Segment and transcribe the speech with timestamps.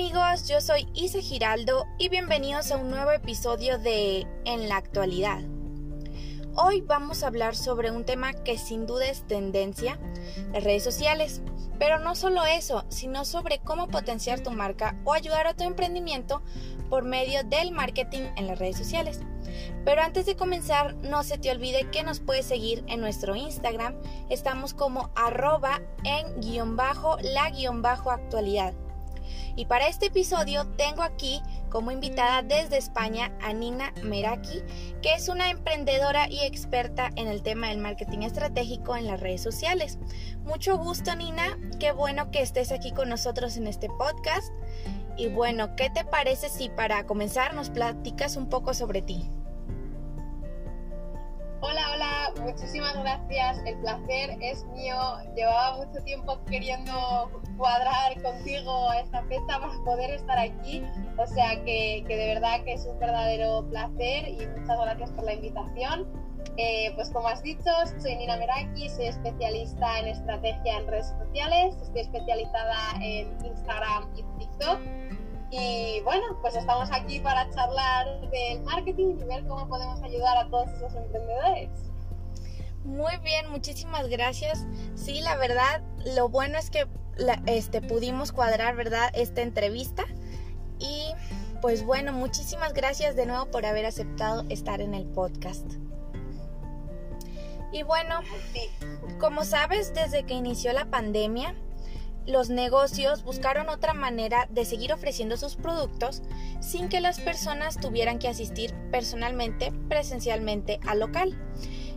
[0.00, 5.42] amigos, yo soy Isa Giraldo y bienvenidos a un nuevo episodio de En la actualidad.
[6.54, 9.98] Hoy vamos a hablar sobre un tema que sin duda es tendencia,
[10.54, 11.42] las redes sociales,
[11.78, 16.40] pero no solo eso, sino sobre cómo potenciar tu marca o ayudar a tu emprendimiento
[16.88, 19.20] por medio del marketing en las redes sociales.
[19.84, 24.00] Pero antes de comenzar, no se te olvide que nos puedes seguir en nuestro Instagram,
[24.30, 28.72] estamos como arroba en guion bajo la guion bajo actualidad.
[29.56, 34.62] Y para este episodio tengo aquí como invitada desde España a Nina Meraki,
[35.02, 39.42] que es una emprendedora y experta en el tema del marketing estratégico en las redes
[39.42, 39.98] sociales.
[40.44, 44.52] Mucho gusto Nina, qué bueno que estés aquí con nosotros en este podcast.
[45.16, 49.28] Y bueno, ¿qué te parece si para comenzar nos platicas un poco sobre ti?
[52.40, 53.58] Muchísimas gracias.
[53.66, 54.96] El placer es mío.
[55.36, 56.92] Llevaba mucho tiempo queriendo
[57.56, 60.84] cuadrar contigo esta fecha para poder estar aquí.
[61.18, 65.34] O sea que, de verdad que es un verdadero placer y muchas gracias por la
[65.34, 66.08] invitación.
[66.56, 71.76] Eh, pues como has dicho, soy Nina Meraki, soy especialista en estrategia en redes sociales,
[71.80, 74.80] estoy especializada en Instagram y TikTok
[75.50, 80.48] y bueno, pues estamos aquí para charlar del marketing y ver cómo podemos ayudar a
[80.48, 81.89] todos esos emprendedores.
[82.84, 84.66] Muy bien, muchísimas gracias.
[84.94, 85.82] Sí, la verdad,
[86.16, 86.86] lo bueno es que
[87.46, 90.04] este, pudimos cuadrar, ¿verdad?, esta entrevista.
[90.78, 91.12] Y
[91.60, 95.66] pues bueno, muchísimas gracias de nuevo por haber aceptado estar en el podcast.
[97.72, 98.20] Y bueno,
[99.18, 101.54] como sabes, desde que inició la pandemia,
[102.26, 106.22] los negocios buscaron otra manera de seguir ofreciendo sus productos
[106.60, 111.38] sin que las personas tuvieran que asistir personalmente, presencialmente al local.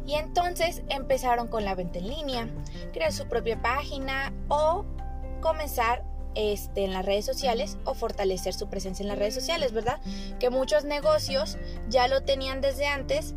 [0.06, 2.50] Y entonces empezaron con la venta en línea,
[2.92, 4.86] crear su propia página o
[5.42, 6.04] comenzar
[6.36, 10.02] este, en las redes sociales o fortalecer su presencia en las redes sociales, ¿verdad?
[10.40, 11.58] Que muchos negocios
[11.90, 13.36] ya lo tenían desde antes,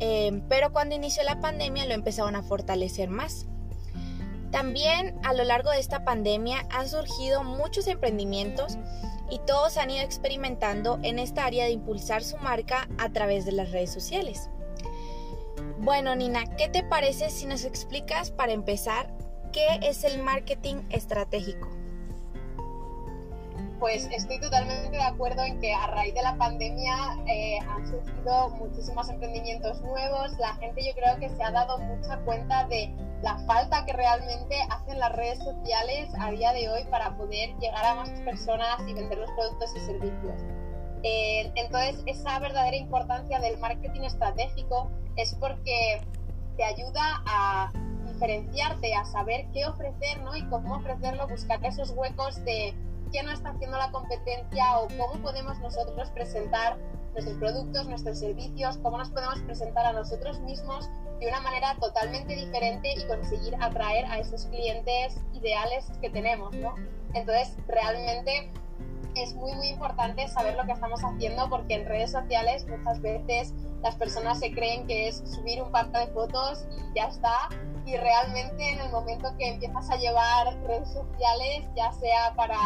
[0.00, 3.46] eh, pero cuando inició la pandemia lo empezaron a fortalecer más.
[4.50, 8.78] También a lo largo de esta pandemia han surgido muchos emprendimientos
[9.30, 13.52] y todos han ido experimentando en esta área de impulsar su marca a través de
[13.52, 14.48] las redes sociales.
[15.78, 19.12] Bueno, Nina, ¿qué te parece si nos explicas para empezar
[19.52, 21.68] qué es el marketing estratégico?
[23.78, 28.50] pues estoy totalmente de acuerdo en que a raíz de la pandemia eh, han surgido
[28.50, 30.36] muchísimos emprendimientos nuevos.
[30.38, 32.92] La gente yo creo que se ha dado mucha cuenta de
[33.22, 37.84] la falta que realmente hacen las redes sociales a día de hoy para poder llegar
[37.84, 40.42] a más personas y vender los productos y servicios.
[41.02, 46.00] Eh, entonces, esa verdadera importancia del marketing estratégico es porque
[46.56, 47.72] te ayuda a
[48.06, 50.34] diferenciarte, a saber qué ofrecer ¿no?
[50.34, 52.74] y cómo ofrecerlo, buscar esos huecos de
[53.12, 56.76] qué no está haciendo la competencia o cómo podemos nosotros presentar
[57.12, 60.88] nuestros productos, nuestros servicios, cómo nos podemos presentar a nosotros mismos
[61.20, 66.74] de una manera totalmente diferente y conseguir atraer a esos clientes ideales que tenemos, ¿no?
[67.14, 68.52] Entonces, realmente
[69.22, 73.54] es muy, muy importante saber lo que estamos haciendo porque en redes sociales muchas veces
[73.82, 77.48] las personas se creen que es subir un par de fotos y ya está.
[77.86, 82.58] Y realmente en el momento que empiezas a llevar redes sociales, ya sea para,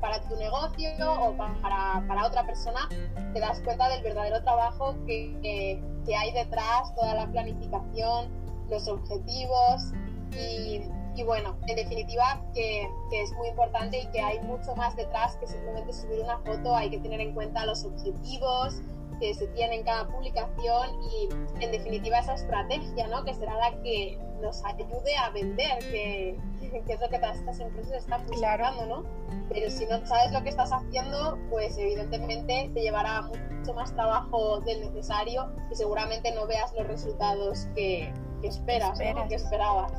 [0.00, 0.90] para tu negocio
[1.22, 2.88] o para, para, otra persona,
[3.32, 8.28] te das cuenta del verdadero trabajo que, que, hay detrás, toda la planificación,
[8.70, 9.92] los objetivos
[10.32, 10.82] y,
[11.18, 15.36] y bueno, en definitiva que, que, es muy importante y que hay mucho más detrás
[15.36, 18.80] que simplemente subir una foto, hay que tener en cuenta los objetivos,
[19.18, 21.28] que se tiene en cada publicación y
[21.64, 23.24] en definitiva esa estrategia, ¿no?
[23.24, 26.38] Que será la que nos ayude a vender, que,
[26.88, 29.04] es lo que todas estas empresas están buscando, ¿no?
[29.48, 34.60] Pero si no sabes lo que estás haciendo, pues evidentemente te llevará mucho más trabajo
[34.60, 38.12] del necesario y seguramente no veas los resultados que,
[38.42, 38.98] esperas,
[39.28, 39.92] que esperabas.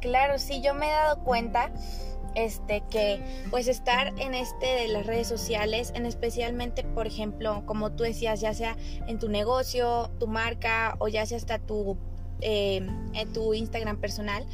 [0.00, 1.70] Claro, sí, yo me he dado cuenta
[2.34, 7.90] este que pues estar en este de las redes sociales en especialmente por ejemplo como
[7.92, 11.96] tú decías ya sea en tu negocio tu marca o ya sea hasta tu
[12.40, 14.46] eh, en tu Instagram personal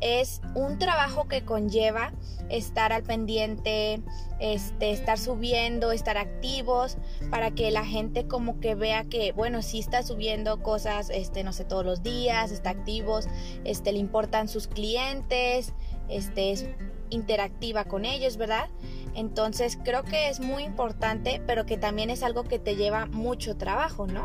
[0.00, 2.12] es un trabajo que conlleva
[2.48, 4.00] estar al pendiente,
[4.40, 6.96] este, estar subiendo, estar activos,
[7.30, 11.52] para que la gente como que vea que, bueno, sí está subiendo cosas, este, no
[11.52, 13.28] sé, todos los días, está activos,
[13.64, 15.72] este, le importan sus clientes,
[16.08, 16.66] este, es
[17.10, 18.68] interactiva con ellos, ¿verdad?
[19.14, 23.56] Entonces creo que es muy importante, pero que también es algo que te lleva mucho
[23.56, 24.24] trabajo, ¿no?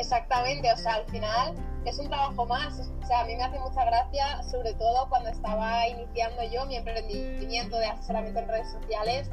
[0.00, 1.54] Exactamente, o sea, al final
[1.84, 2.80] es un trabajo más.
[3.02, 6.76] O sea, a mí me hace mucha gracia, sobre todo cuando estaba iniciando yo mi
[6.76, 9.28] emprendimiento de asesoramiento en redes sociales,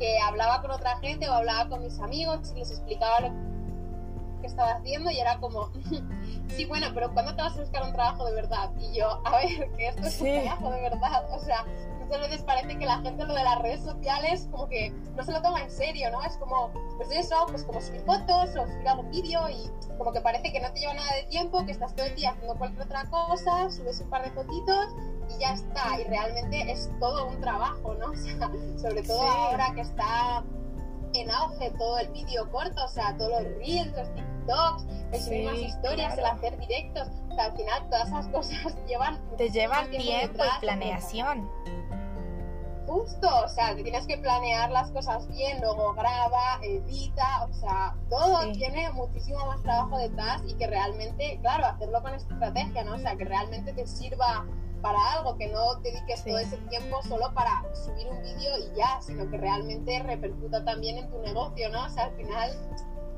[0.00, 3.32] que hablaba con otra gente o hablaba con mis amigos y les explicaba lo
[4.40, 5.70] que estaba haciendo y era como,
[6.48, 8.70] sí, bueno, pero ¿cuándo te vas a buscar un trabajo de verdad?
[8.80, 11.30] Y yo, a ver, que esto es un trabajo de verdad.
[11.30, 11.64] O sea,
[12.12, 15.32] muchas veces parece que la gente lo de las redes sociales como que no se
[15.32, 16.22] lo toma en serio, ¿no?
[16.22, 20.20] Es como, pues eso, pues como subir fotos o subir algún vídeo y como que
[20.20, 22.82] parece que no te lleva nada de tiempo, que estás todo el día haciendo cualquier
[22.84, 24.88] otra cosa, subes un par de fotitos
[25.34, 26.00] y ya está.
[26.00, 28.12] Y realmente es todo un trabajo, ¿no?
[28.12, 30.44] O sea, sobre todo ahora que está
[31.14, 35.44] en auge todo el vídeo corto, o sea, todos los reels, los TikToks, el subir
[35.46, 37.08] más historias, el hacer directos.
[37.30, 39.18] O sea, al final todas esas cosas llevan...
[39.38, 41.48] Te llevan tiempo y planeación
[42.92, 47.96] justo, o sea, te tienes que planear las cosas bien, luego graba, edita, o sea,
[48.10, 52.96] todo tiene muchísimo más trabajo detrás y que realmente, claro, hacerlo con estrategia, ¿no?
[52.96, 54.44] O sea, que realmente te sirva
[54.82, 59.00] para algo, que no dediques todo ese tiempo solo para subir un vídeo y ya,
[59.00, 61.86] sino que realmente repercuta también en tu negocio, ¿no?
[61.86, 62.50] O sea, al final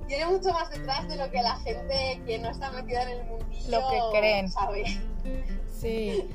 [0.06, 3.24] tiene mucho más detrás de lo que la gente que no está metida en el
[3.24, 4.50] mundillo lo que creen.
[4.50, 4.84] sabe.
[5.80, 6.28] Sí.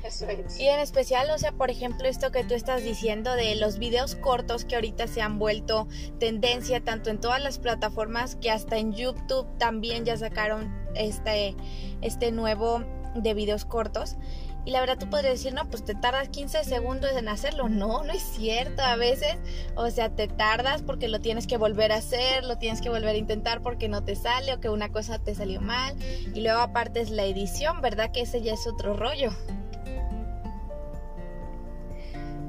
[0.58, 4.14] Y en especial, o sea, por ejemplo, esto que tú estás diciendo de los videos
[4.14, 5.88] cortos que ahorita se han vuelto
[6.20, 11.56] tendencia tanto en todas las plataformas que hasta en YouTube también ya sacaron este,
[12.00, 12.84] este nuevo
[13.14, 14.16] de videos cortos.
[14.64, 17.68] Y la verdad tú podrías decir, no, pues te tardas 15 segundos en hacerlo.
[17.68, 18.82] No, no es cierto.
[18.82, 19.36] A veces,
[19.74, 23.14] o sea, te tardas porque lo tienes que volver a hacer, lo tienes que volver
[23.14, 25.94] a intentar porque no te sale o que una cosa te salió mal.
[26.34, 28.10] Y luego aparte es la edición, ¿verdad?
[28.12, 29.30] Que ese ya es otro rollo.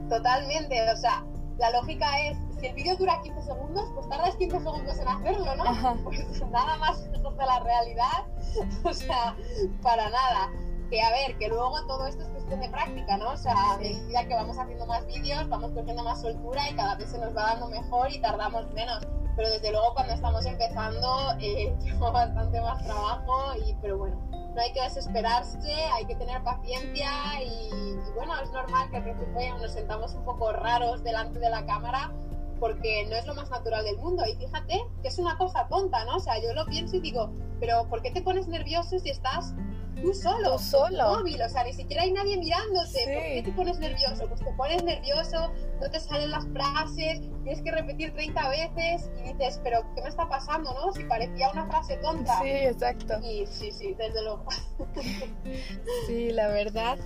[0.10, 1.24] Totalmente, o sea,
[1.58, 5.56] la lógica es, si el vídeo dura 15 segundos, pues tardas 15 segundos en hacerlo,
[5.56, 5.98] ¿no?
[6.04, 8.26] Pues nada más lejos de la realidad,
[8.84, 9.38] o sea,
[9.82, 10.52] para nada
[10.92, 13.32] que a ver, que luego todo esto es cuestión de práctica, ¿no?
[13.32, 16.96] O sea, a medida que vamos haciendo más vídeos, vamos cogiendo más soltura y cada
[16.96, 19.00] vez se nos va dando mejor y tardamos menos.
[19.38, 21.08] Pero desde luego cuando estamos empezando
[21.40, 24.18] eh, lleva bastante más trabajo y pero bueno,
[24.54, 27.10] no hay que desesperarse, hay que tener paciencia
[27.42, 31.66] y, bueno, es normal que al principio nos sentamos un poco raros delante de la
[31.66, 32.12] cámara
[32.60, 34.24] porque no es lo más natural del mundo.
[34.28, 36.18] Y fíjate que es una cosa tonta, ¿no?
[36.18, 39.56] O sea, yo lo pienso y digo, pero ¿por qué te pones nervioso si estás
[39.96, 41.18] tú solo, solo.
[41.18, 43.00] móvil, o sea, ni siquiera hay nadie mirándote.
[43.04, 44.28] ¿Por qué te pones nervioso?
[44.28, 49.34] Pues te pones nervioso, no te salen las frases, tienes que repetir 30 veces y
[49.34, 50.92] dices, pero ¿qué me está pasando, no?
[50.94, 52.40] Si parecía una frase tonta.
[52.42, 53.20] Sí, exacto.
[53.24, 54.46] Y sí, sí, desde luego.
[56.08, 56.98] sí, la verdad.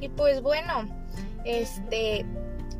[0.00, 0.88] Y pues bueno,
[1.44, 2.24] este,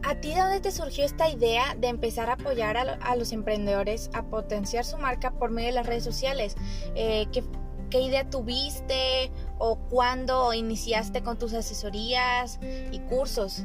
[0.04, 4.10] ¿A ti de dónde te surgió esta idea de empezar a apoyar a, los emprendedores
[4.14, 6.56] a potenciar su marca por medio de las redes sociales?
[6.96, 7.44] Eh, ¿qué,
[7.92, 12.58] qué idea tuviste o cuándo iniciaste con tus asesorías
[12.90, 13.64] y cursos?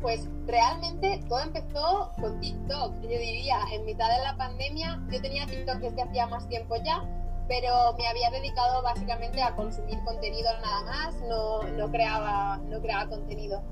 [0.00, 2.94] Pues realmente todo empezó con TikTok.
[3.02, 7.04] Yo diría, en mitad de la pandemia, yo tenía TikTok desde hacía más tiempo ya,
[7.46, 13.06] pero me había dedicado básicamente a consumir contenido nada más, no, no, creaba, no creaba
[13.06, 13.62] contenido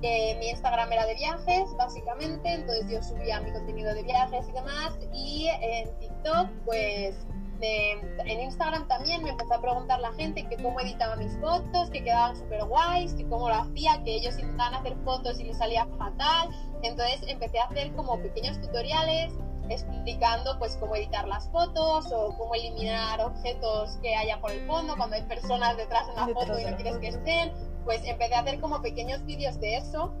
[0.00, 4.98] mi Instagram era de viajes, básicamente, entonces yo subía mi contenido de viajes y demás.
[5.12, 7.26] Y en TikTok, pues
[7.62, 12.02] en Instagram también me empezó a preguntar la gente que cómo editaba mis fotos, que
[12.02, 15.86] quedaban súper guays, que cómo lo hacía, que ellos intentaban hacer fotos y les salía
[15.98, 16.48] fatal.
[16.82, 19.32] Entonces empecé a hacer como pequeños tutoriales
[19.68, 24.96] explicando pues cómo editar las fotos o cómo eliminar objetos que haya por el fondo
[24.96, 27.52] cuando hay personas detrás de una foto y no quieres que estén
[27.84, 30.12] pues empecé a hacer como pequeños vídeos de eso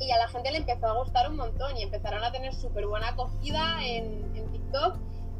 [0.00, 2.86] y a la gente le empezó a gustar un montón y empezaron a tener súper
[2.86, 4.96] buena acogida en, TikTok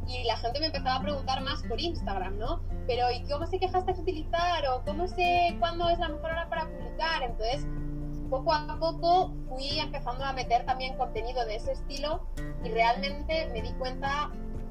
[0.06, 2.60] y la gente me empezaba a preguntar más por Instagram, ¿no?
[2.86, 4.66] Pero ¿y cómo sé qué hashtags utilizar?
[4.68, 7.22] ¿O cómo sé cuándo es la mejor hora para publicar?
[7.22, 7.64] Entonces,
[8.28, 12.26] poco a poco fui empezando a meter también contenido de ese estilo
[12.64, 14.30] y realmente me di cuenta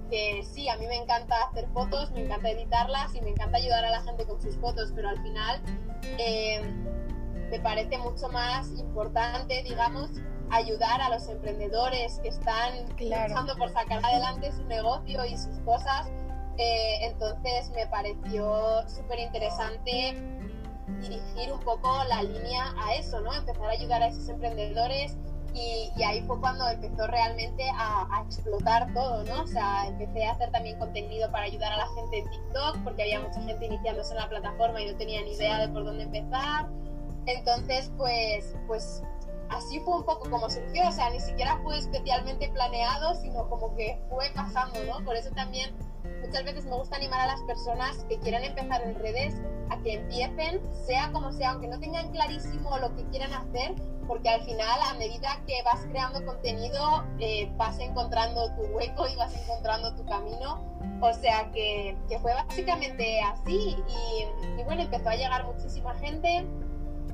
[0.09, 3.85] que sí, a mí me encanta hacer fotos, me encanta editarlas y me encanta ayudar
[3.85, 5.61] a la gente con sus fotos, pero al final
[6.17, 6.61] eh,
[7.49, 10.09] me parece mucho más importante, digamos,
[10.51, 16.07] ayudar a los emprendedores que están luchando por sacar adelante su negocio y sus cosas.
[16.57, 20.15] Eh, entonces me pareció súper interesante
[21.01, 23.33] dirigir un poco la línea a eso, ¿no?
[23.33, 25.17] Empezar a ayudar a esos emprendedores
[25.59, 29.43] y, ahí fue cuando empezó realmente a, explotar todo, ¿no?
[29.43, 33.03] O sea, empecé a hacer también contenido para ayudar a la gente en TikTok, porque
[33.03, 36.03] había mucha gente iniciándose en la plataforma y no tenía ni idea de por dónde
[36.03, 36.67] empezar.
[37.25, 39.03] Entonces, pues, pues
[39.49, 43.75] así fue un poco como surgió, o sea, ni siquiera fue especialmente planeado, sino como
[43.75, 45.03] que fue pasando, ¿no?
[45.03, 45.75] Por eso también
[46.21, 49.35] muchas veces me gusta animar a las personas que quieran empezar en redes
[49.69, 53.75] a que empiecen, sea como sea, aunque no tengan clarísimo lo que quieran hacer,
[54.07, 59.15] porque al final, a medida que vas creando contenido, eh, vas encontrando tu hueco y
[59.15, 60.67] vas encontrando tu camino.
[61.01, 66.45] O sea que, que fue básicamente así y, y bueno, empezó a llegar muchísima gente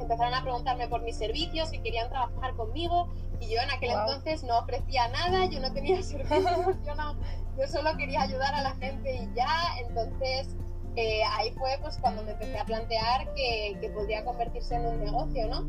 [0.04, 3.10] empezaron a preguntarme por mis servicios, que querían trabajar conmigo
[3.40, 7.16] y yo en aquel entonces no ofrecía nada, yo no tenía servicios, yo, no,
[7.58, 9.50] yo solo quería ayudar a la gente y ya,
[9.88, 10.56] entonces
[10.96, 15.04] eh, ahí fue pues cuando me empecé a plantear que, que podría convertirse en un
[15.04, 15.66] negocio, ¿no?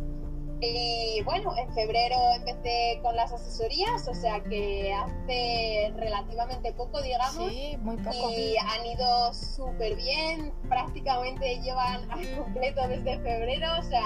[0.61, 7.53] Y bueno, en febrero empecé con las asesorías, o sea que hace relativamente poco, digamos.
[7.53, 8.31] Sí, muy poco.
[8.31, 14.03] Y han ido súper bien, prácticamente llevan al completo desde febrero, o sea,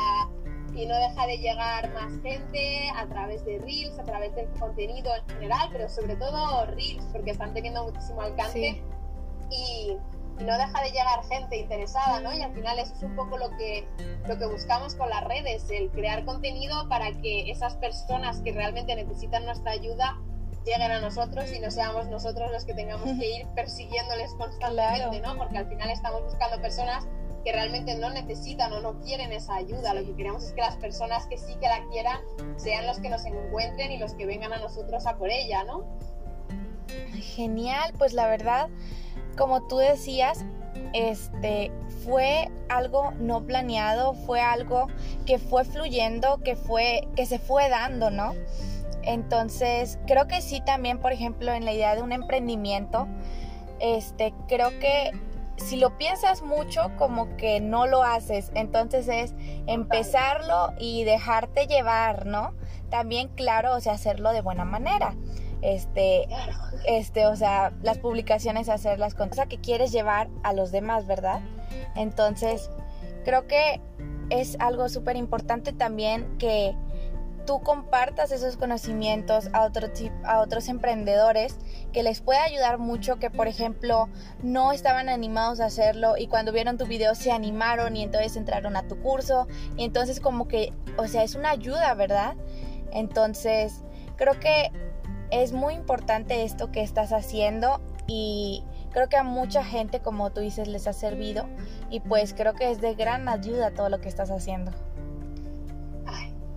[0.75, 5.13] y no deja de llegar más gente a través de Reels, a través del contenido
[5.15, 8.83] en general, pero sobre todo Reels, porque están teniendo muchísimo alcance.
[9.51, 9.97] Y y
[10.41, 12.33] no deja de llegar gente interesada, ¿no?
[12.33, 13.87] Y al final eso es un poco lo que,
[14.27, 18.95] lo que buscamos con las redes, el crear contenido para que esas personas que realmente
[18.95, 20.19] necesitan nuestra ayuda
[20.65, 25.37] lleguen a nosotros y no seamos nosotros los que tengamos que ir persiguiéndoles constantemente, ¿no?
[25.37, 27.07] Porque al final estamos buscando personas
[27.45, 29.95] que realmente no necesitan o no quieren esa ayuda.
[29.95, 32.21] Lo que queremos es que las personas que sí que la quieran
[32.57, 35.85] sean los que nos encuentren y los que vengan a nosotros a por ella, ¿no?
[37.15, 38.69] Genial, pues la verdad
[39.37, 40.45] como tú decías,
[40.93, 41.71] este
[42.05, 44.87] fue algo no planeado, fue algo
[45.27, 48.35] que fue fluyendo, que fue que se fue dando, ¿no?
[49.03, 53.09] Entonces, creo que sí también, por ejemplo, en la idea de un emprendimiento,
[53.79, 55.13] este, creo que
[55.57, 58.51] si lo piensas mucho, como que no lo haces.
[58.55, 59.35] Entonces es
[59.67, 62.55] empezarlo y dejarte llevar, ¿no?
[62.91, 65.15] También, claro, o sea, hacerlo de buena manera
[65.63, 66.27] este,
[66.87, 71.41] este, o sea, las publicaciones hacerlas con cosa que quieres llevar a los demás, ¿verdad?
[71.95, 72.71] Entonces,
[73.25, 73.81] creo que
[74.31, 76.75] es algo súper importante también que
[77.47, 79.89] tú compartas esos conocimientos a, otro,
[80.25, 81.57] a otros emprendedores
[81.93, 84.09] que les puede ayudar mucho, que por ejemplo
[84.43, 88.77] no estaban animados a hacerlo y cuando vieron tu video se animaron y entonces entraron
[88.77, 92.37] a tu curso y entonces como que, o sea, es una ayuda, ¿verdad?
[92.93, 93.83] Entonces,
[94.17, 94.71] creo que
[95.31, 100.41] es muy importante esto que estás haciendo y creo que a mucha gente, como tú
[100.41, 101.47] dices, les ha servido
[101.91, 104.73] y pues creo que es de gran ayuda todo lo que estás haciendo.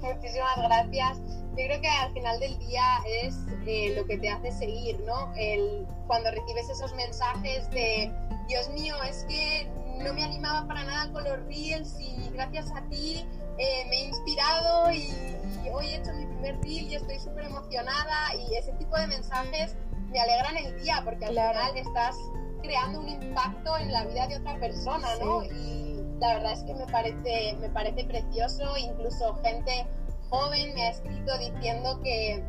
[0.04, 1.18] Muchísimas gracias.
[1.52, 2.84] Yo creo que al final del día
[3.22, 5.34] es eh, lo que te hace seguir, ¿no?
[5.36, 8.12] El, cuando recibes esos mensajes de,
[8.48, 9.70] Dios mío, es que
[10.04, 13.26] no me animaba para nada con los reels y gracias a ti
[13.58, 15.10] eh, me he inspirado y,
[15.70, 19.76] hoy he hecho mi primer reel y estoy súper emocionada y ese tipo de mensajes
[20.10, 22.16] me alegran el día porque al final estás
[22.62, 25.44] creando un impacto en la vida de otra persona, ¿no?
[25.44, 29.86] Y la verdad es que me parece, me parece precioso, incluso gente
[30.30, 32.44] joven me ha escrito diciendo que,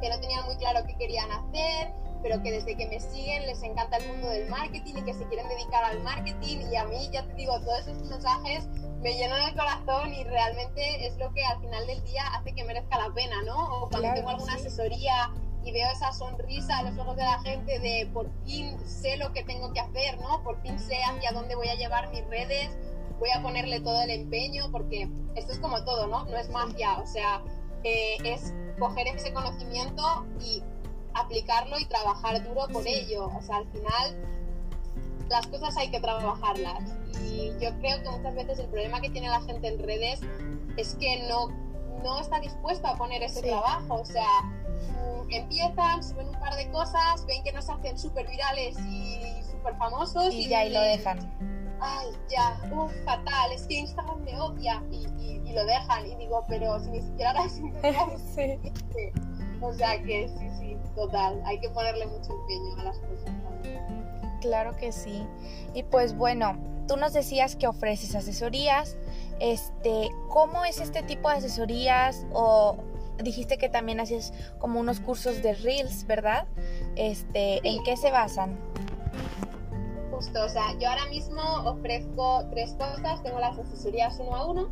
[0.00, 1.92] que no tenían muy claro qué querían hacer,
[2.22, 5.26] pero que desde que me siguen les encanta el mundo del marketing y que se
[5.26, 6.58] quieren dedicar al marketing.
[6.70, 8.68] Y a mí, ya te digo, todos esos mensajes
[9.02, 12.64] me llenan el corazón y realmente es lo que al final del día hace que
[12.64, 13.82] merezca la pena, ¿no?
[13.82, 15.30] O cuando tengo alguna asesoría
[15.64, 19.32] y veo esa sonrisa en los ojos de la gente de por fin sé lo
[19.32, 20.42] que tengo que hacer, ¿no?
[20.42, 22.76] Por fin sé hacia dónde voy a llevar mis redes,
[23.18, 26.24] voy a ponerle todo el empeño, porque esto es como todo, ¿no?
[26.24, 27.42] No es magia, o sea,
[27.82, 30.62] eh, es coger ese conocimiento y
[31.14, 33.26] aplicarlo y trabajar duro por ello.
[33.36, 34.41] O sea, al final
[35.32, 36.84] las cosas hay que trabajarlas.
[37.24, 40.20] Y yo creo que muchas veces el problema que tiene la gente en redes
[40.76, 41.48] es que no,
[42.02, 43.94] no está dispuesta a poner ese trabajo.
[43.94, 48.28] O sea, mm, empiezan, suben un par de cosas, ven que no se hacen súper
[48.28, 50.32] virales y súper famosos.
[50.34, 51.18] Y, ya ahí lo dejan.
[51.80, 56.06] Ay, ya, uff, fatal, es que Instagram me odia y, lo dejan.
[56.06, 57.52] Y digo, pero si ni siquiera las
[58.34, 58.58] sí.
[59.60, 63.32] O sea que sí, sí, total, hay que ponerle mucho empeño a las cosas
[64.42, 65.24] Claro que sí.
[65.72, 66.58] Y pues bueno,
[66.88, 68.96] tú nos decías que ofreces asesorías.
[69.38, 72.26] Este, ¿cómo es este tipo de asesorías?
[72.32, 72.76] O
[73.22, 76.46] dijiste que también haces como unos cursos de Reels, ¿verdad?
[76.96, 78.58] Este, ¿en qué se basan?
[80.10, 83.22] Justo, o sea, yo ahora mismo ofrezco tres cosas.
[83.22, 84.70] Tengo las asesorías uno a uno,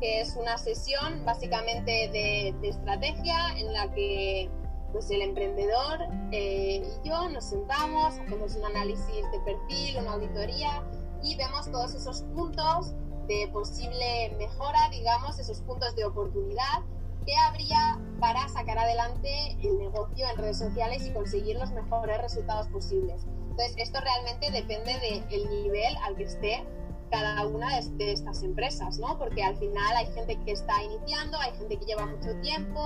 [0.00, 4.48] que es una sesión básicamente de, de estrategia en la que
[4.92, 6.00] pues el emprendedor
[6.32, 10.82] eh, y yo nos sentamos, hacemos un análisis de perfil, una auditoría
[11.22, 12.94] y vemos todos esos puntos
[13.26, 16.82] de posible mejora, digamos, esos puntos de oportunidad
[17.26, 22.68] que habría para sacar adelante el negocio en redes sociales y conseguir los mejores resultados
[22.68, 23.26] posibles.
[23.50, 24.92] Entonces, esto realmente depende
[25.28, 26.64] del nivel al que esté
[27.10, 29.18] cada una de, estas empresas, ¿no?
[29.18, 32.80] Porque al final hay gente que está iniciando, hay gente que lleva mucho tiempo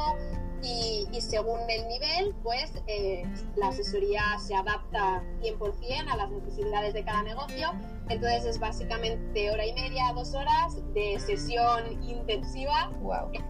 [0.63, 3.25] y, según el nivel, pues eh,
[3.57, 7.73] la asesoría se adapta 100% a las necesidades de cada negocio.
[8.09, 12.93] Entonces es básicamente hora y media, dos horas de sesión intensiva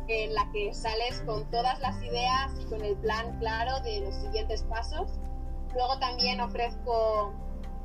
[0.08, 4.14] en la que sales con todas las ideas y con el plan claro de los
[4.14, 5.10] siguientes pasos.
[5.74, 7.32] Luego también ofrezco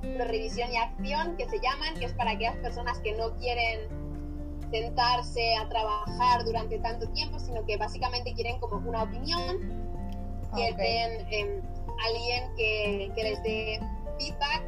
[0.01, 3.81] revisión y acción que se llaman, que es para aquellas personas que no quieren
[4.71, 9.57] sentarse a trabajar durante tanto tiempo, sino que básicamente quieren como una opinión,
[10.55, 11.61] que den
[12.05, 13.79] alguien que, que les dé
[14.19, 14.63] feedback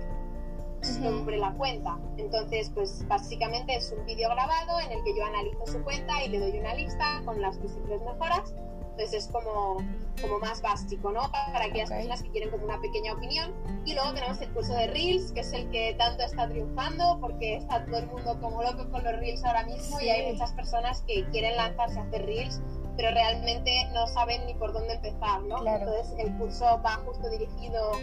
[0.81, 1.99] sobre la cuenta.
[2.17, 6.29] Entonces, pues básicamente es un vídeo grabado en el que yo analizo su cuenta y
[6.29, 8.53] le doy una lista con las posibles mejoras
[8.99, 9.77] entonces es como,
[10.21, 11.21] como más básico, ¿no?
[11.31, 13.53] Para aquellas personas que quieren como una pequeña opinión.
[13.85, 17.55] Y luego tenemos el curso de Reels, que es el que tanto está triunfando, porque
[17.55, 21.01] está todo el mundo como loco con los Reels ahora mismo y hay muchas personas
[21.07, 22.59] que quieren lanzarse a hacer Reels,
[22.97, 25.65] pero realmente no saben ni por dónde empezar, ¿no?
[25.65, 27.93] Entonces el curso va justo dirigido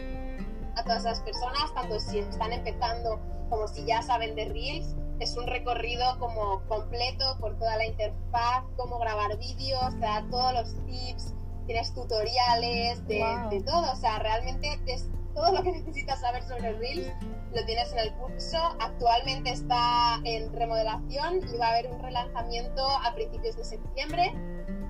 [0.77, 5.37] a todas esas personas, tanto si están empezando como si ya saben de Reels es
[5.37, 10.87] un recorrido como completo por toda la interfaz, cómo grabar vídeos, te da todos los
[10.87, 11.35] tips,
[11.67, 16.73] tienes tutoriales de, de, todo, o sea, realmente es todo lo que necesitas saber sobre
[16.75, 17.13] Reels
[17.55, 18.59] lo tienes en el curso.
[18.81, 24.33] Actualmente está en remodelación y va a haber un relanzamiento a principios de septiembre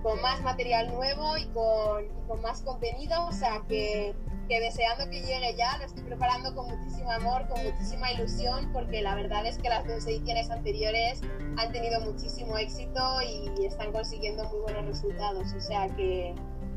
[0.06, 4.14] con más material nuevo y con, y con más contenido, o sea que
[4.48, 9.02] que deseando que llegue ya, lo estoy preparando con muchísimo amor, con muchísima ilusión, porque
[9.02, 11.20] la verdad es que las dos ediciones anteriores
[11.56, 15.52] han tenido muchísimo éxito y están consiguiendo muy buenos resultados.
[15.52, 16.32] O sea que,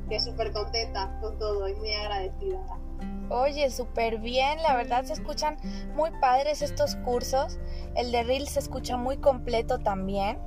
[0.09, 2.59] que súper contenta con todo y muy agradecida.
[3.29, 5.57] Oye, súper bien, la verdad se escuchan
[5.93, 7.59] muy padres estos cursos.
[7.95, 10.39] El de Reel se escucha muy completo también.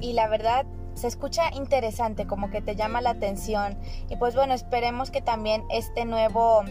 [0.00, 0.64] Y la verdad
[0.98, 3.78] se escucha interesante, como que te llama la atención.
[4.10, 6.62] Y pues bueno, esperemos que también este nuevo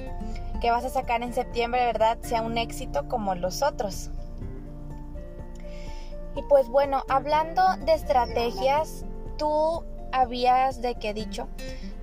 [0.61, 4.11] que vas a sacar en septiembre, ¿verdad?, sea un éxito como los otros.
[6.35, 9.05] Y pues bueno, hablando de estrategias,
[9.37, 11.47] tú habías de qué dicho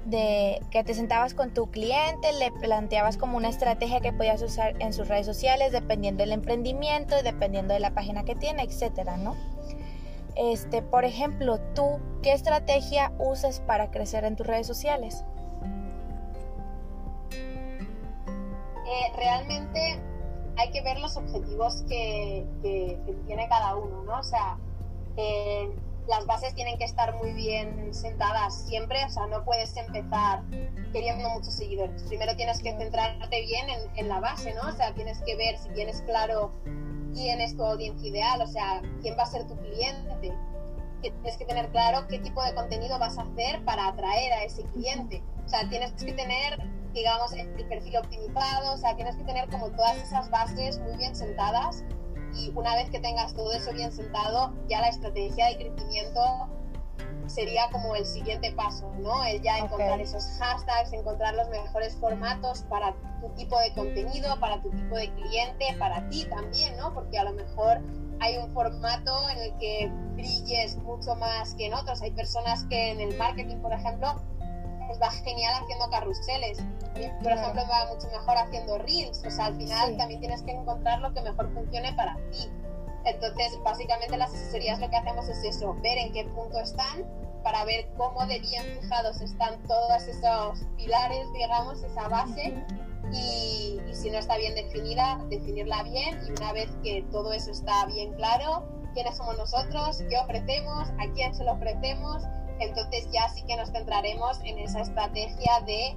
[0.05, 4.75] de que te sentabas con tu cliente, le planteabas como una estrategia que podías usar
[4.81, 9.17] en sus redes sociales dependiendo del emprendimiento y dependiendo de la página que tiene, etcétera,
[9.17, 9.35] ¿no?
[10.37, 15.25] Este, por ejemplo, tú, ¿qué estrategia usas para crecer en tus redes sociales?
[18.87, 20.01] Eh, realmente
[20.57, 22.47] hay que ver los objetivos que,
[23.27, 24.19] tiene cada uno, ¿no?
[24.19, 24.59] O sea,
[25.17, 25.71] eh,
[26.09, 30.43] las bases tienen que estar muy bien sentadas siempre, o sea, no puedes empezar
[30.93, 32.03] queriendo muchos seguidores.
[32.05, 34.69] Primero tienes que centrarte bien en, en la base, ¿no?
[34.69, 36.53] O sea, tienes que ver si tienes claro
[37.15, 40.37] quién es tu audiencia ideal, o sea, quién va a ser tu cliente.
[41.01, 44.65] Tienes que tener claro qué tipo de contenido vas a hacer para atraer a ese
[44.73, 45.23] cliente.
[45.45, 46.59] O sea, tienes que tener,
[46.93, 51.15] digamos, el perfil optimizado, o sea, tienes que tener como todas esas bases muy bien
[51.15, 51.85] sentadas
[52.37, 56.21] y una vez que tengas todo eso bien sentado, ya la estrategia de crecimiento
[57.27, 59.25] sería como el siguiente paso, ¿no?
[59.25, 62.95] El ya encontrar esos hashtags, encontrar los mejores formatos para
[63.25, 66.93] tu tipo de contenido, para tu tipo de cliente, para ti también, ¿no?
[66.93, 67.81] Porque a lo mejor
[68.21, 72.03] hay un formato en el que brilles mucho más que en otros.
[72.03, 74.15] Hay personas que en el marketing, por ejemplo,
[74.89, 76.59] les va genial haciendo carruseles.
[77.23, 79.23] Por ejemplo, me va mucho mejor haciendo reels.
[79.27, 82.51] O sea, al final también tienes que encontrar lo que mejor funcione para ti.
[83.05, 87.05] Entonces, básicamente las asesorías lo que hacemos es eso, ver en qué punto están
[87.45, 92.55] para ver cómo de bien fijados están todos esos pilares, digamos, esa base.
[93.13, 97.87] Y, si no está bien definida, definirla bien y una vez que todo eso está
[97.87, 102.23] bien claro, quiénes somos nosotros, qué ofrecemos, a quién se lo ofrecemos,
[102.59, 105.97] entonces ya sí que nos centraremos en esa estrategia de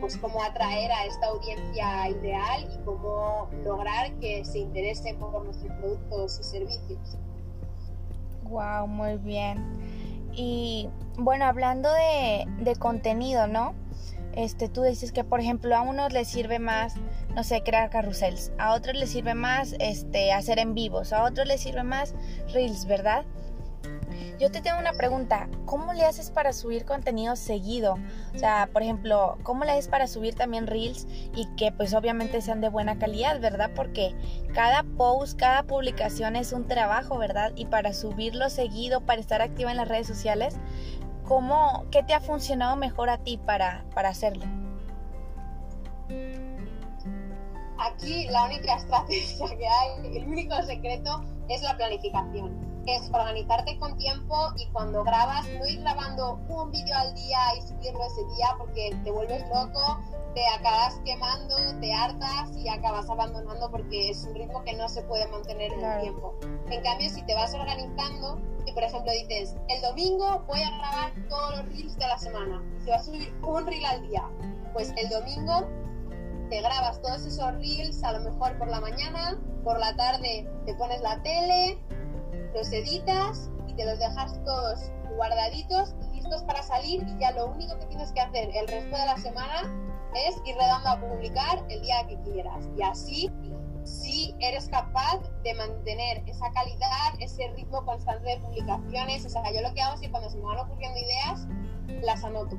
[0.00, 5.72] pues cómo atraer a esta audiencia ideal y cómo lograr que se interese por nuestros
[5.78, 7.18] productos y servicios.
[8.44, 9.58] Wow, muy bien.
[10.32, 13.74] Y bueno, hablando de, de contenido, ¿no?
[14.36, 16.94] Este, tú dices que, por ejemplo, a unos les sirve más,
[17.34, 21.46] no sé, crear carrusels, a otros les sirve más este, hacer en vivos, a otros
[21.46, 22.14] les sirve más
[22.52, 23.24] reels, ¿verdad?
[24.38, 27.96] Yo te tengo una pregunta, ¿cómo le haces para subir contenido seguido?
[28.34, 32.40] O sea, por ejemplo, ¿cómo le haces para subir también reels y que pues obviamente
[32.40, 33.70] sean de buena calidad, ¿verdad?
[33.74, 34.14] Porque
[34.52, 37.52] cada post, cada publicación es un trabajo, ¿verdad?
[37.54, 40.56] Y para subirlo seguido, para estar activa en las redes sociales,
[41.24, 44.44] ¿cómo, qué te ha funcionado mejor a ti para, para hacerlo?
[47.84, 52.74] aquí la única estrategia que hay, el único secreto es la planificación.
[52.86, 57.62] Es organizarte con tiempo y cuando grabas, no ir grabando un vídeo al día y
[57.62, 60.00] subirlo ese día porque te vuelves loco,
[60.34, 65.02] te acabas quemando, te hartas y acabas abandonando porque es un ritmo que no se
[65.02, 66.34] puede mantener en el tiempo.
[66.68, 68.38] En cambio, si te vas organizando
[68.74, 72.84] por ejemplo dices, el domingo voy a grabar todos los reels de la semana y
[72.84, 74.28] se va a subir un reel al día,
[74.72, 75.66] pues el domingo
[76.50, 80.74] te grabas todos esos reels, a lo mejor por la mañana, por la tarde te
[80.74, 81.78] pones la tele,
[82.54, 87.46] los editas y te los dejas todos guardaditos y listos para salir y ya lo
[87.46, 89.62] único que tienes que hacer el resto de la semana
[90.14, 92.68] es ir dando a publicar el día que quieras.
[92.76, 93.30] Y así
[93.84, 99.60] si eres capaz de mantener esa calidad, ese ritmo constante de publicaciones, o sea, yo
[99.60, 101.46] lo que hago es que cuando se me van ocurriendo ideas,
[102.02, 102.56] las anoto.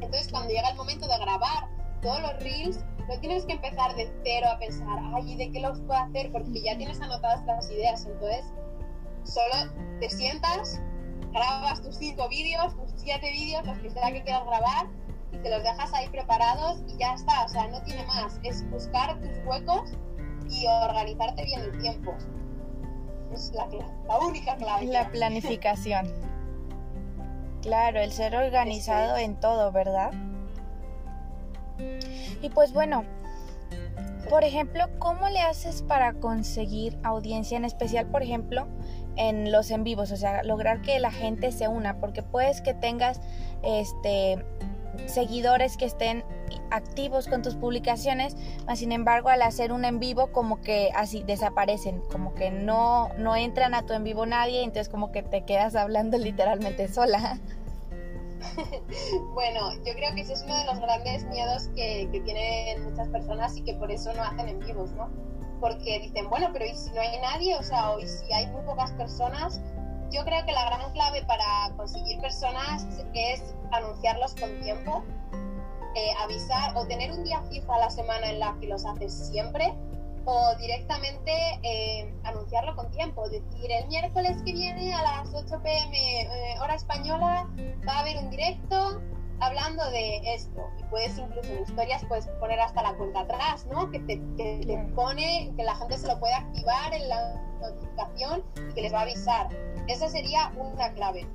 [0.00, 1.68] Entonces, cuando llega el momento de grabar
[2.02, 5.80] todos los reels, no tienes que empezar de cero a pensar, ay, ¿de qué los
[5.80, 6.32] puedo hacer?
[6.32, 8.06] Porque ya tienes anotadas las ideas.
[8.06, 8.44] Entonces,
[9.24, 10.80] solo te sientas,
[11.32, 14.86] grabas tus cinco vídeos, tus siete vídeos, los que sea que quieras grabar,
[15.32, 17.44] y te los dejas ahí preparados y ya está.
[17.44, 18.40] O sea, no tiene más.
[18.42, 19.92] Es buscar tus huecos
[20.50, 22.14] y organizarte bien el tiempo.
[23.32, 23.68] Es la,
[24.06, 24.86] la única clave.
[24.86, 26.12] La planificación.
[27.62, 30.12] claro, el ser organizado en todo, ¿verdad?
[32.42, 33.04] Y pues bueno,
[34.28, 38.66] por ejemplo, ¿cómo le haces para conseguir audiencia en especial, por ejemplo,
[39.16, 40.12] en los en vivos?
[40.12, 43.20] O sea, lograr que la gente se una, porque puedes que tengas
[43.62, 44.44] este
[45.06, 46.24] seguidores que estén
[46.70, 48.36] activos con tus publicaciones,
[48.66, 53.08] mas sin embargo al hacer un en vivo como que así desaparecen, como que no,
[53.18, 57.38] no entran a tu en vivo nadie, entonces como que te quedas hablando literalmente sola.
[59.34, 63.08] bueno, yo creo que ese es uno de los grandes miedos que, que, tienen muchas
[63.08, 65.10] personas y que por eso no hacen en vivos, ¿no?
[65.60, 67.54] Porque dicen, bueno, pero ¿y si no hay nadie?
[67.56, 69.60] O sea, o si hay muy pocas personas?
[70.10, 75.04] Yo creo que la gran clave para conseguir personas es anunciarlos con tiempo,
[75.94, 79.12] eh, avisar o tener un día fijo a la semana en la que los haces
[79.28, 79.72] siempre
[80.24, 86.22] o directamente eh, anunciarlo con tiempo, decir el miércoles que viene a las 8 pm
[86.22, 87.48] eh, hora española
[87.88, 89.00] va a haber un directo
[89.40, 93.90] hablando de esto y puedes incluso en historias puedes poner hasta la cuenta atrás, ¿no?
[93.90, 98.44] Que te, que te pone, que la gente se lo puede activar en la notificación
[98.70, 99.48] y que les va a avisar.
[99.88, 101.26] Esa sería una clave.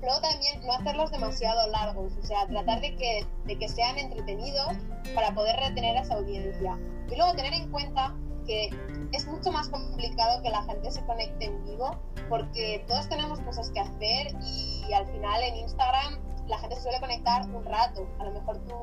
[0.00, 4.72] Luego también no hacerlos demasiado largos, o sea, tratar de que, de que sean entretenidos
[5.14, 6.76] para poder retener a esa audiencia.
[7.08, 8.14] Y luego tener en cuenta
[8.46, 8.70] que
[9.12, 11.96] es mucho más complicado que la gente se conecte en vivo
[12.28, 17.42] porque todos tenemos cosas que hacer y al final en Instagram la gente suele conectar
[17.48, 18.06] un rato.
[18.18, 18.74] A lo mejor tu,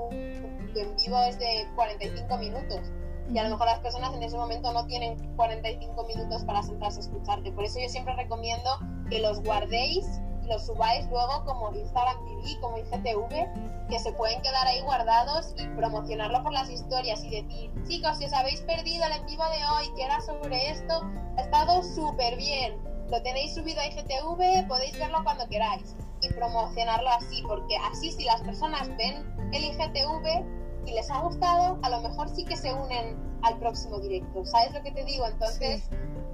[0.74, 2.92] tu en vivo es de 45 minutos
[3.32, 7.00] y a lo mejor las personas en ese momento no tienen 45 minutos para sentarse
[7.00, 7.52] a escucharte.
[7.52, 10.20] Por eso yo siempre recomiendo que los guardéis
[10.50, 15.68] los subáis luego como Instagram TV, como IGTV, que se pueden quedar ahí guardados y
[15.68, 19.66] promocionarlo por las historias y decir, chicos, si os habéis perdido el en vivo de
[19.66, 21.02] hoy, que era sobre esto,
[21.38, 22.89] ha estado súper bien.
[23.10, 28.24] Lo tenéis subido a IGTV, podéis verlo cuando queráis y promocionarlo así, porque así si
[28.24, 30.46] las personas ven el IGTV
[30.86, 34.46] y les ha gustado, a lo mejor sí que se unen al próximo directo.
[34.46, 35.26] ¿Sabes lo que te digo?
[35.26, 35.90] Entonces,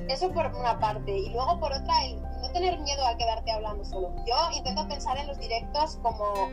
[0.10, 1.18] eso por una parte.
[1.18, 4.14] Y luego por otra, el no tener miedo a quedarte hablando solo.
[4.26, 6.50] Yo intento pensar en los directos como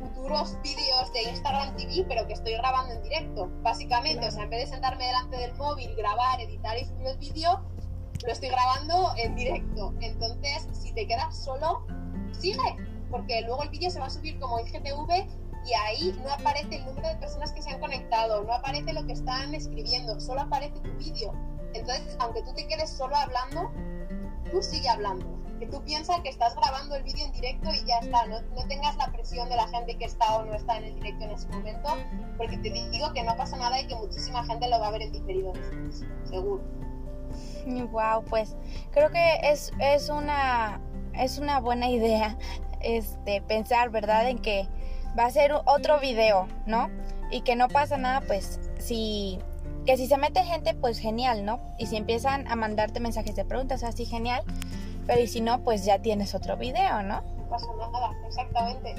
[0.00, 4.26] futuros vídeos de Instagram TV, pero que estoy grabando en directo, básicamente.
[4.26, 7.71] O sea, en vez de sentarme delante del móvil, grabar, editar y subir el vídeo,
[8.26, 9.94] lo estoy grabando en directo.
[10.00, 11.84] Entonces, si te quedas solo,
[12.32, 12.76] sigue,
[13.10, 15.26] porque luego el vídeo se va a subir como IGTV
[15.64, 19.06] y ahí no aparece el número de personas que se han conectado, no aparece lo
[19.06, 21.32] que están escribiendo, solo aparece tu vídeo.
[21.74, 23.70] Entonces, aunque tú te quedes solo hablando,
[24.50, 25.26] tú sigue hablando.
[25.58, 28.26] Que tú piensas que estás grabando el vídeo en directo y ya está.
[28.26, 30.94] No, no, tengas la presión de la gente que está o no está en el
[30.96, 31.96] directo en ese momento,
[32.36, 35.02] porque te digo que no pasa nada y que muchísima gente lo va a ver
[35.02, 35.52] en diferido
[36.24, 36.62] seguro.
[37.66, 38.56] Wow, pues
[38.90, 40.80] creo que es, es, una,
[41.14, 42.36] es una buena idea
[42.80, 44.28] este, pensar, ¿verdad?
[44.28, 44.68] En que
[45.18, 46.90] va a ser otro video, ¿no?
[47.30, 49.38] Y que no pasa nada, pues si
[49.86, 51.60] que si se mete gente, pues genial, ¿no?
[51.78, 54.42] Y si empiezan a mandarte mensajes de preguntas, así genial.
[55.06, 57.22] Pero y si no, pues ya tienes otro video, ¿no?
[57.22, 58.94] No pasa nada, exactamente.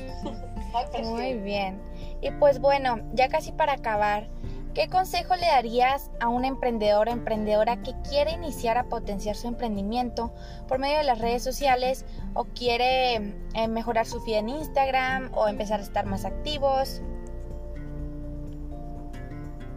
[1.04, 1.82] Muy bien.
[2.21, 4.28] Y pues bueno, ya casi para acabar,
[4.73, 9.47] ¿qué consejo le darías a un emprendedor o emprendedora que quiere iniciar a potenciar su
[9.47, 10.33] emprendimiento
[10.67, 15.47] por medio de las redes sociales o quiere eh, mejorar su feed en Instagram o
[15.47, 17.01] empezar a estar más activos?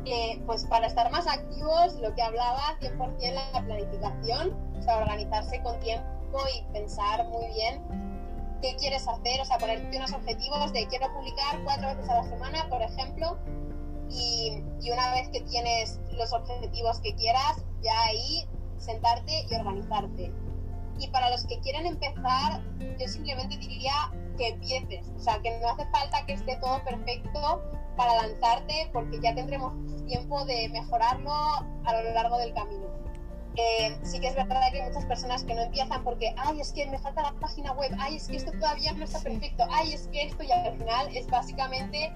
[0.06, 5.60] Eh, pues para estar más activos, lo que hablaba 100% la planificación, o sea, organizarse
[5.62, 6.06] con tiempo
[6.56, 7.82] y pensar muy bien
[8.62, 12.24] qué quieres hacer, o sea, ponerte unos objetivos de quiero publicar cuatro veces a la
[12.24, 13.36] semana, por ejemplo,
[14.10, 20.32] y, una vez que tienes los objetivos que quieras, ya ahí sentarte y organizarte.
[20.98, 22.62] Y para los que quieren empezar,
[22.98, 23.92] yo simplemente diría
[24.38, 27.62] que empieces, o sea, que no hace falta que esté todo perfecto
[27.96, 29.72] para lanzarte, porque ya tendremos
[30.06, 33.05] tiempo de mejorarlo a lo largo del camino.
[33.56, 36.72] Eh, sí que es verdad que hay muchas personas que no empiezan porque, ay, es
[36.72, 39.94] que me falta la página web, ay, es que esto todavía no está perfecto, ay,
[39.94, 42.12] es que esto, y al final es básicamente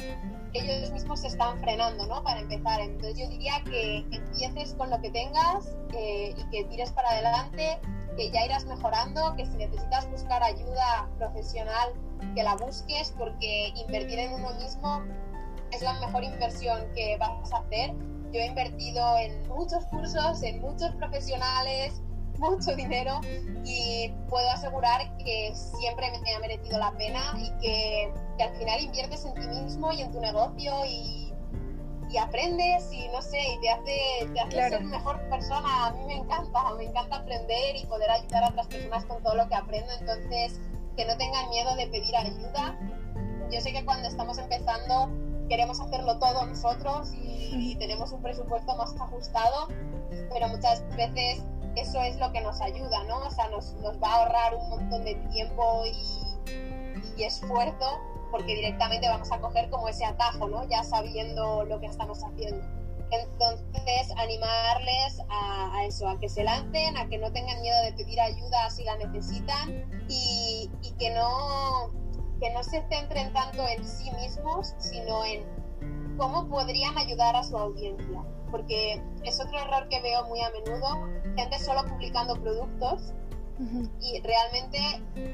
[0.53, 2.23] ellos mismos se están frenando, ¿no?
[2.23, 2.81] Para empezar.
[2.81, 7.79] Entonces yo diría que empieces con lo que tengas eh, y que tires para adelante,
[8.17, 11.93] que ya irás mejorando, que si necesitas buscar ayuda profesional,
[12.35, 15.03] que la busques, porque invertir en uno mismo
[15.73, 17.95] es la mejor inversión que vas a hacer.
[18.33, 22.01] Yo he invertido en muchos cursos, en muchos profesionales,
[22.39, 23.21] mucho dinero
[23.65, 28.13] y puedo asegurar que siempre me ha merecido la pena y que,
[28.43, 31.31] al final inviertes en ti mismo y en tu negocio y,
[32.09, 35.87] y aprendes y no sé, y te hace, te hace ser mejor persona.
[35.87, 39.35] A mí me encanta, me encanta aprender y poder ayudar a otras personas con todo
[39.35, 39.93] lo que aprendo.
[40.01, 40.59] Entonces,
[40.97, 42.79] que no tengan miedo de pedir ayuda.
[43.51, 45.11] Yo sé que cuando estamos empezando
[45.51, 49.69] queremos hacerlo todo nosotros y, tenemos un presupuesto más ajustado,
[50.33, 51.43] pero muchas veces
[51.75, 53.19] eso es lo que nos ayuda, ¿no?
[53.27, 57.99] O sea, nos, nos va a ahorrar un montón de tiempo y, y, esfuerzo
[58.31, 60.69] porque directamente vamos a coger como ese atajo, ¿no?
[60.69, 62.65] Ya sabiendo lo que estamos haciendo.
[63.11, 67.93] Entonces, animarles a, a, eso, a que se lancen, a que no tengan miedo de
[67.95, 71.91] pedir ayuda si la necesitan y, y que no
[72.41, 75.45] que no se centren tanto en sí mismos, sino en
[76.17, 78.25] cómo podrían ayudar a su audiencia.
[78.51, 83.15] Porque es otro error que veo muy a menudo, gente solo publicando productos
[84.01, 84.79] y realmente,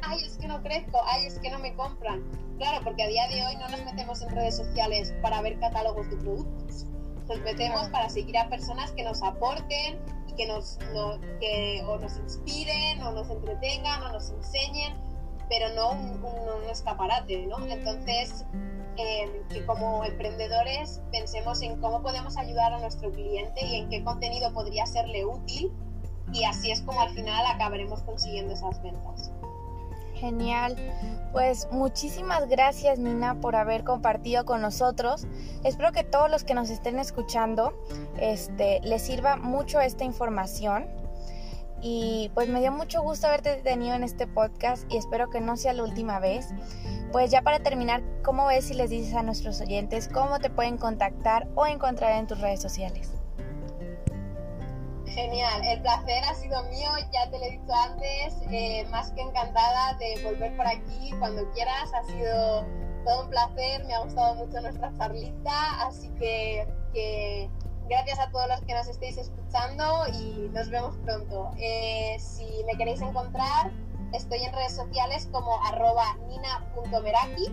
[0.03, 2.25] ay, es que no crezco, ay, es que no me compran.
[2.59, 6.11] Claro, porque a día de hoy no nos metemos en redes sociales para ver catálogos
[6.11, 6.87] de productos.
[7.29, 10.79] Nos metemos para seguir a personas que nos aporten y que nos,
[11.41, 15.06] que o nos inspiren o nos entretengan o nos enseñen
[15.49, 17.65] pero no un, escaparate, ¿no?
[17.67, 18.45] Entonces,
[18.97, 24.03] em, que como emprendedores pensemos en cómo podemos ayudar a nuestro cliente y en qué
[24.03, 25.73] contenido podría serle útil
[26.33, 29.31] y así es como al final acabaremos consiguiendo esas ventas.
[30.15, 30.77] Genial.
[31.33, 35.27] Pues muchísimas gracias Nina por haber compartido con nosotros.
[35.63, 37.75] Espero que todos los que nos estén escuchando
[38.19, 40.87] este, les sirva mucho esta información
[41.89, 45.57] y pues me dio mucho gusto haberte tenido en este podcast y espero que no
[45.57, 46.49] sea la última vez.
[47.13, 50.79] Pues ya para terminar, ¿cómo ves si les dices a nuestros oyentes cómo te pueden
[50.79, 53.13] contactar o encontrar en tus redes sociales?
[55.07, 59.21] Genial, el placer ha sido mío, ya te lo he dicho antes, eh, más que
[59.21, 62.67] encantada de volver por aquí cuando quieras, ha sido
[63.05, 67.49] todo un placer, me ha gustado mucho nuestra charlita, así que, que
[67.89, 71.51] Gracias a todos los que nos estéis escuchando y nos vemos pronto.
[71.57, 73.71] Eh, si me queréis encontrar,
[74.13, 77.47] estoy en redes sociales como arroba nina.meraki,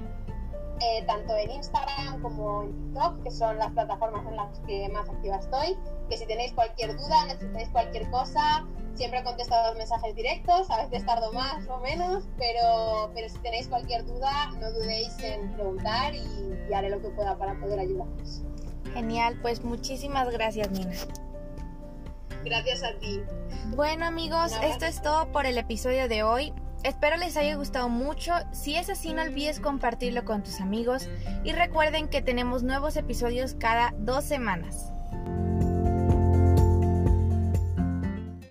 [0.82, 5.08] eh, tanto en Instagram como en TikTok, que son las plataformas en las que más
[5.08, 5.78] activa estoy.
[6.10, 8.66] Que si tenéis cualquier duda, necesitáis cualquier cosa,
[8.96, 13.68] siempre contesto los mensajes directos, a veces tardo más o menos, pero, pero si tenéis
[13.68, 18.42] cualquier duda, no dudéis en preguntar y, y haré lo que pueda para poder ayudaros.
[18.94, 20.94] Genial, pues muchísimas gracias Nina.
[22.44, 23.22] Gracias a ti.
[23.70, 26.54] Bueno amigos, esto es todo por el episodio de hoy.
[26.84, 28.34] Espero les haya gustado mucho.
[28.52, 31.08] Si es así, no olvides compartirlo con tus amigos
[31.46, 34.92] y recuerden que tenemos nuevos episodios cada dos semanas.